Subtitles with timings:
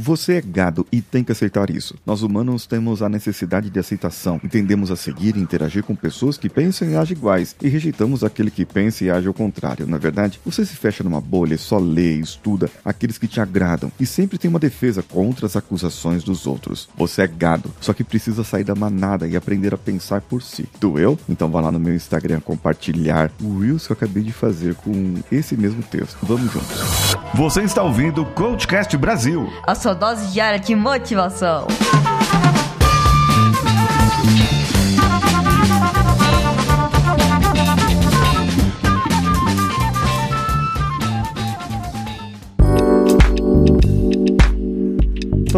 [0.00, 1.96] Você é gado e tem que aceitar isso.
[2.06, 4.40] Nós humanos temos a necessidade de aceitação.
[4.44, 8.48] Entendemos a seguir e interagir com pessoas que pensam e agem iguais e rejeitamos aquele
[8.48, 9.88] que pensa e age ao contrário.
[9.88, 13.40] Na verdade, você se fecha numa bolha e só lê e estuda aqueles que te
[13.40, 16.88] agradam e sempre tem uma defesa contra as acusações dos outros.
[16.96, 20.68] Você é gado, só que precisa sair da manada e aprender a pensar por si.
[20.78, 21.18] Doeu?
[21.28, 25.16] Então vá lá no meu Instagram compartilhar o Reels que eu acabei de fazer com
[25.32, 26.18] esse mesmo texto.
[26.22, 27.16] Vamos juntos.
[27.34, 29.48] Você está ouvindo o Coachcast Brasil.
[29.66, 31.66] A sua dose diária de motivação.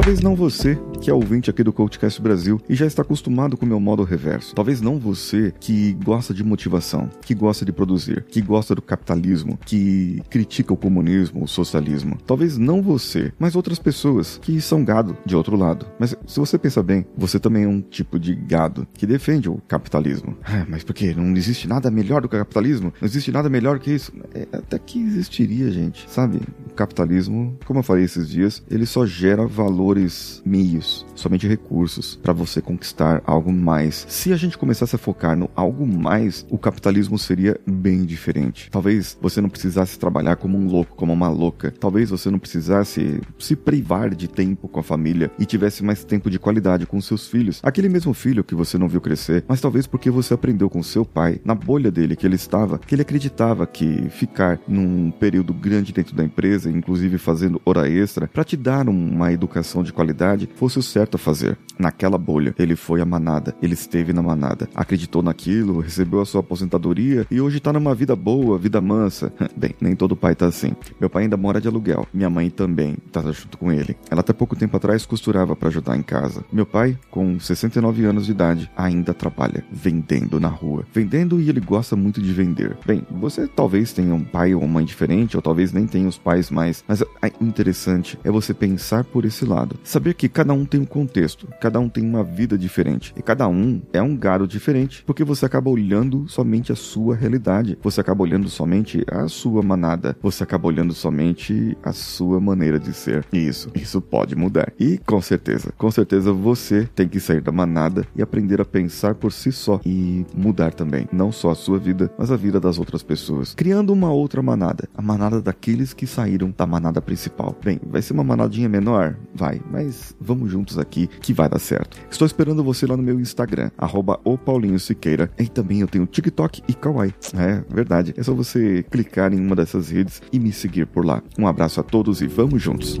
[0.00, 3.66] Talvez não você que é ouvinte aqui do Coachcast Brasil e já está acostumado com
[3.66, 4.54] o meu modo reverso.
[4.54, 9.58] Talvez não você que gosta de motivação, que gosta de produzir, que gosta do capitalismo,
[9.64, 12.16] que critica o comunismo, o socialismo.
[12.26, 15.86] Talvez não você, mas outras pessoas que são gado de outro lado.
[15.98, 19.60] Mas se você pensa bem, você também é um tipo de gado que defende o
[19.68, 20.36] capitalismo.
[20.52, 21.14] Ah, mas por quê?
[21.16, 22.92] Não existe nada melhor do que o capitalismo?
[23.00, 24.12] Não existe nada melhor que isso?
[24.34, 26.10] É, até que existiria, gente.
[26.10, 26.40] Sabe?
[26.80, 32.62] Capitalismo, como eu falei esses dias, ele só gera valores meios somente recursos para você
[32.62, 34.06] conquistar algo mais.
[34.08, 38.70] Se a gente começasse a focar no algo mais, o capitalismo seria bem diferente.
[38.70, 41.70] Talvez você não precisasse trabalhar como um louco, como uma louca.
[41.78, 46.30] Talvez você não precisasse se privar de tempo com a família e tivesse mais tempo
[46.30, 47.60] de qualidade com seus filhos.
[47.62, 51.04] Aquele mesmo filho que você não viu crescer, mas talvez porque você aprendeu com seu
[51.04, 55.92] pai, na bolha dele que ele estava, que ele acreditava que ficar num período grande
[55.92, 60.78] dentro da empresa, inclusive fazendo hora extra, para te dar uma educação de qualidade, fosse
[60.78, 61.58] o certo a fazer.
[61.78, 66.40] Naquela bolha, ele foi a manada, ele esteve na manada, acreditou naquilo, recebeu a sua
[66.40, 69.32] aposentadoria e hoje tá numa vida boa, vida mansa.
[69.56, 70.72] Bem, nem todo pai tá assim.
[71.00, 73.96] Meu pai ainda mora de aluguel, minha mãe também tá junto com ele.
[74.10, 76.44] Ela até pouco tempo atrás costurava para ajudar em casa.
[76.52, 80.84] Meu pai, com 69 anos de idade, ainda trabalha vendendo na rua.
[80.92, 82.76] Vendendo e ele gosta muito de vender.
[82.86, 86.18] Bem, você talvez tenha um pai ou uma mãe diferente, ou talvez nem tenha os
[86.18, 87.06] pais mais, mas o
[87.40, 89.76] interessante é você pensar por esse lado.
[89.84, 93.48] Saber que cada um tem um contexto, cada um tem uma vida diferente e cada
[93.48, 98.22] um é um gado diferente, porque você acaba olhando somente a sua realidade, você acaba
[98.22, 103.24] olhando somente a sua manada, você acaba olhando somente a sua maneira de ser.
[103.32, 104.72] E isso, isso pode mudar.
[104.78, 109.14] E com certeza, com certeza você tem que sair da manada e aprender a pensar
[109.14, 112.78] por si só e mudar também, não só a sua vida, mas a vida das
[112.78, 117.56] outras pessoas, criando uma outra manada, a manada daqueles que saíram da manada principal.
[117.62, 121.98] Bem, vai ser uma manadinha menor, vai, mas vamos juntos aqui que vai dar certo.
[122.10, 125.30] Estou esperando você lá no meu Instagram, arroba o Paulinho Siqueira.
[125.38, 127.14] E também eu tenho TikTok e Kawaii.
[127.36, 128.14] É verdade.
[128.16, 131.22] É só você clicar em uma dessas redes e me seguir por lá.
[131.38, 133.00] Um abraço a todos e vamos juntos.